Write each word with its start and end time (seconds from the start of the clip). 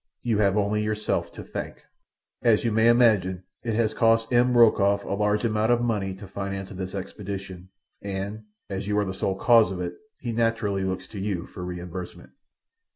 You 0.23 0.39
have 0.39 0.57
only 0.57 0.81
yourself 0.81 1.31
to 1.33 1.43
thank. 1.43 1.85
As 2.41 2.65
you 2.65 2.71
may 2.71 2.87
imagine, 2.87 3.43
it 3.61 3.75
has 3.75 3.93
cost 3.93 4.33
M. 4.33 4.57
Rokoff 4.57 5.03
a 5.03 5.09
large 5.13 5.45
amount 5.45 5.71
of 5.71 5.79
money 5.79 6.15
to 6.15 6.27
finance 6.27 6.71
this 6.71 6.95
expedition, 6.95 7.69
and, 8.01 8.45
as 8.67 8.87
you 8.87 8.97
are 8.97 9.05
the 9.05 9.13
sole 9.13 9.35
cause 9.35 9.69
of 9.71 9.79
it, 9.79 9.93
he 10.19 10.31
naturally 10.31 10.83
looks 10.83 11.05
to 11.09 11.19
you 11.19 11.45
for 11.45 11.63
reimbursement. 11.63 12.31